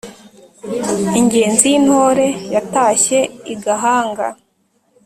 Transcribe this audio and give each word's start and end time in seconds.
Ingenzi 1.19 1.65
y'Intore 1.71 2.27
yatashye 2.55 3.19
I 3.53 3.55
Gahanga 3.63 4.27